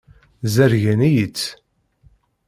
Zergen-iyi-tt. 0.53 1.45